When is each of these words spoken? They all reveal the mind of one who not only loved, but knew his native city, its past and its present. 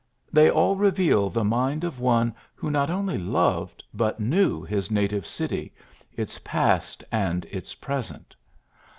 They 0.33 0.49
all 0.49 0.75
reveal 0.77 1.29
the 1.29 1.43
mind 1.43 1.83
of 1.83 1.99
one 1.99 2.33
who 2.55 2.71
not 2.71 2.89
only 2.89 3.19
loved, 3.19 3.83
but 3.93 4.19
knew 4.19 4.63
his 4.63 4.89
native 4.89 5.27
city, 5.27 5.75
its 6.17 6.39
past 6.39 7.03
and 7.11 7.45
its 7.51 7.75
present. 7.75 8.35